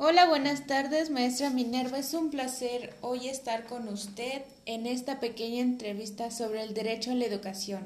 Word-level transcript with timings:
Hola, 0.00 0.28
buenas 0.28 0.64
tardes, 0.68 1.10
maestra 1.10 1.50
Minerva. 1.50 1.98
Es 1.98 2.14
un 2.14 2.30
placer 2.30 2.94
hoy 3.00 3.26
estar 3.26 3.66
con 3.66 3.88
usted 3.88 4.42
en 4.64 4.86
esta 4.86 5.18
pequeña 5.18 5.60
entrevista 5.60 6.30
sobre 6.30 6.62
el 6.62 6.72
derecho 6.72 7.10
a 7.10 7.14
la 7.16 7.24
educación. 7.24 7.82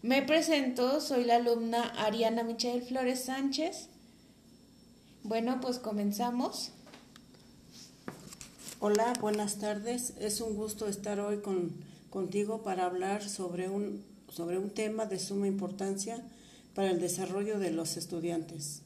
Me 0.00 0.22
presento, 0.22 1.00
soy 1.00 1.24
la 1.24 1.34
alumna 1.34 1.82
Ariana 1.98 2.44
Michelle 2.44 2.82
Flores 2.82 3.24
Sánchez. 3.24 3.88
Bueno, 5.24 5.60
pues 5.60 5.80
comenzamos. 5.80 6.70
Hola, 8.78 9.12
buenas 9.20 9.58
tardes. 9.58 10.14
Es 10.20 10.40
un 10.40 10.54
gusto 10.54 10.86
estar 10.86 11.18
hoy 11.18 11.38
con, 11.38 11.72
contigo 12.10 12.62
para 12.62 12.84
hablar 12.84 13.28
sobre 13.28 13.68
un, 13.68 14.04
sobre 14.30 14.56
un 14.56 14.70
tema 14.70 15.04
de 15.04 15.18
suma 15.18 15.48
importancia 15.48 16.22
para 16.76 16.92
el 16.92 17.00
desarrollo 17.00 17.58
de 17.58 17.72
los 17.72 17.96
estudiantes. 17.96 18.82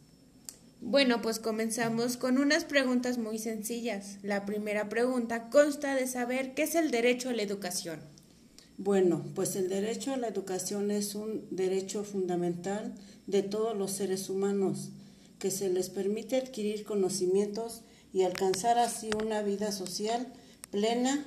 Bueno, 0.84 1.22
pues 1.22 1.38
comenzamos 1.38 2.16
con 2.16 2.38
unas 2.38 2.64
preguntas 2.64 3.16
muy 3.16 3.38
sencillas. 3.38 4.18
La 4.24 4.44
primera 4.44 4.88
pregunta 4.88 5.48
consta 5.48 5.94
de 5.94 6.08
saber 6.08 6.54
qué 6.54 6.64
es 6.64 6.74
el 6.74 6.90
derecho 6.90 7.28
a 7.28 7.32
la 7.32 7.42
educación. 7.42 8.00
Bueno, 8.78 9.24
pues 9.36 9.54
el 9.54 9.68
derecho 9.68 10.12
a 10.12 10.16
la 10.16 10.26
educación 10.26 10.90
es 10.90 11.14
un 11.14 11.46
derecho 11.52 12.02
fundamental 12.02 12.94
de 13.28 13.44
todos 13.44 13.76
los 13.76 13.92
seres 13.92 14.28
humanos, 14.28 14.90
que 15.38 15.52
se 15.52 15.68
les 15.68 15.88
permite 15.88 16.36
adquirir 16.36 16.84
conocimientos 16.84 17.82
y 18.12 18.24
alcanzar 18.24 18.76
así 18.78 19.10
una 19.22 19.40
vida 19.42 19.70
social 19.70 20.32
plena. 20.72 21.24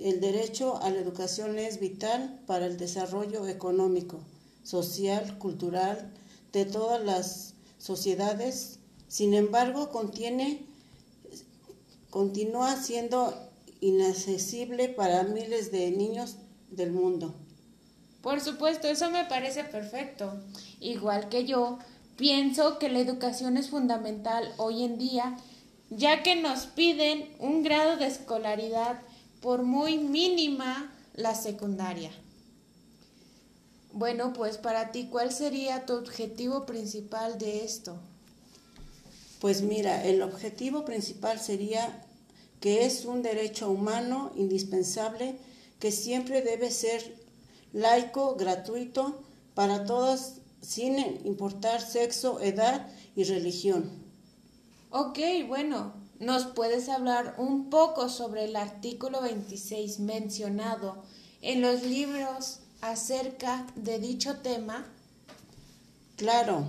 El 0.00 0.20
derecho 0.20 0.82
a 0.82 0.90
la 0.90 0.98
educación 0.98 1.60
es 1.60 1.78
vital 1.78 2.40
para 2.44 2.66
el 2.66 2.76
desarrollo 2.76 3.46
económico, 3.46 4.18
social, 4.64 5.38
cultural 5.38 6.12
de 6.52 6.64
todas 6.64 7.04
las 7.04 7.54
sociedades. 7.78 8.80
Sin 9.08 9.34
embargo, 9.34 9.90
contiene, 9.90 10.66
continúa 12.10 12.76
siendo 12.76 13.34
inaccesible 13.80 14.88
para 14.88 15.22
miles 15.24 15.70
de 15.72 15.90
niños 15.90 16.36
del 16.70 16.92
mundo. 16.92 17.34
Por 18.22 18.40
supuesto, 18.40 18.88
eso 18.88 19.10
me 19.10 19.24
parece 19.24 19.64
perfecto. 19.64 20.34
Igual 20.80 21.28
que 21.28 21.44
yo, 21.44 21.78
pienso 22.16 22.78
que 22.78 22.88
la 22.88 22.98
educación 22.98 23.56
es 23.56 23.70
fundamental 23.70 24.52
hoy 24.56 24.82
en 24.82 24.98
día 24.98 25.36
ya 25.90 26.22
que 26.22 26.36
nos 26.36 26.66
piden 26.66 27.34
un 27.38 27.62
grado 27.62 27.96
de 27.96 28.06
escolaridad 28.06 29.00
por 29.40 29.62
muy 29.62 29.98
mínima 29.98 30.92
la 31.14 31.34
secundaria. 31.34 32.10
Bueno, 33.92 34.32
pues 34.32 34.58
para 34.58 34.92
ti, 34.92 35.08
¿cuál 35.10 35.32
sería 35.32 35.86
tu 35.86 35.94
objetivo 35.94 36.66
principal 36.66 37.38
de 37.38 37.64
esto? 37.64 37.98
Pues 39.40 39.62
mira, 39.62 40.04
el 40.04 40.22
objetivo 40.22 40.84
principal 40.84 41.38
sería 41.40 42.02
que 42.60 42.86
es 42.86 43.04
un 43.04 43.22
derecho 43.22 43.70
humano 43.70 44.32
indispensable 44.34 45.36
que 45.78 45.92
siempre 45.92 46.42
debe 46.42 46.70
ser 46.70 47.16
laico, 47.72 48.36
gratuito, 48.36 49.22
para 49.54 49.84
todas, 49.84 50.36
sin 50.60 50.98
importar 51.24 51.80
sexo, 51.80 52.40
edad 52.40 52.88
y 53.14 53.24
religión. 53.24 53.90
Ok, 54.90 55.18
bueno, 55.46 55.92
¿nos 56.18 56.46
puedes 56.46 56.88
hablar 56.88 57.34
un 57.38 57.68
poco 57.68 58.08
sobre 58.08 58.44
el 58.44 58.56
artículo 58.56 59.20
26 59.20 60.00
mencionado 60.00 61.02
en 61.42 61.60
los 61.60 61.82
libros 61.82 62.60
acerca 62.80 63.66
de 63.76 63.98
dicho 63.98 64.38
tema? 64.38 64.86
Claro, 66.16 66.66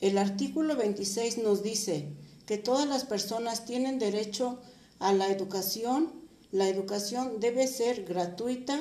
el 0.00 0.16
artículo 0.16 0.76
26 0.76 1.38
nos 1.38 1.62
dice 1.62 2.08
que 2.46 2.56
todas 2.56 2.88
las 2.88 3.04
personas 3.04 3.64
tienen 3.64 3.98
derecho 3.98 4.58
a 4.98 5.12
la 5.12 5.28
educación. 5.28 6.10
La 6.52 6.68
educación 6.68 7.38
debe 7.38 7.66
ser 7.66 8.04
gratuita, 8.04 8.80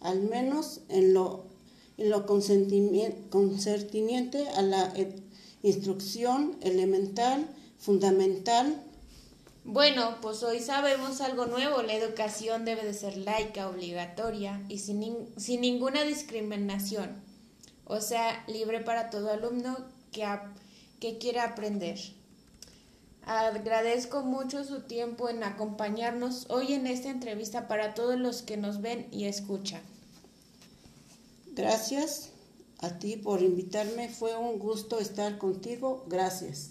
al 0.00 0.22
menos 0.22 0.80
en 0.88 1.12
lo, 1.12 1.44
en 1.98 2.10
lo 2.10 2.24
concerniente 2.24 4.48
a 4.48 4.62
la 4.62 4.94
instrucción 5.62 6.56
elemental 6.62 7.48
fundamental. 7.78 8.80
Bueno, 9.64 10.16
pues 10.22 10.42
hoy 10.42 10.60
sabemos 10.60 11.20
algo 11.20 11.46
nuevo. 11.46 11.82
La 11.82 11.94
educación 11.94 12.64
debe 12.64 12.84
de 12.84 12.94
ser 12.94 13.16
laica, 13.16 13.68
obligatoria 13.68 14.64
y 14.68 14.78
sin, 14.78 15.28
sin 15.36 15.62
ninguna 15.62 16.04
discriminación. 16.04 17.20
O 17.84 18.00
sea, 18.00 18.44
libre 18.46 18.80
para 18.80 19.10
todo 19.10 19.30
alumno 19.30 19.76
que, 20.12 20.26
que 21.00 21.18
quiera 21.18 21.44
aprender. 21.44 21.98
Agradezco 23.22 24.22
mucho 24.22 24.64
su 24.64 24.82
tiempo 24.82 25.28
en 25.28 25.44
acompañarnos 25.44 26.46
hoy 26.50 26.72
en 26.72 26.86
esta 26.86 27.10
entrevista 27.10 27.68
para 27.68 27.94
todos 27.94 28.18
los 28.18 28.42
que 28.42 28.56
nos 28.56 28.80
ven 28.80 29.06
y 29.10 29.24
escuchan. 29.24 29.82
Gracias 31.52 32.30
a 32.80 32.98
ti 32.98 33.16
por 33.16 33.42
invitarme. 33.42 34.08
Fue 34.08 34.36
un 34.36 34.58
gusto 34.58 34.98
estar 34.98 35.38
contigo. 35.38 36.04
Gracias. 36.08 36.68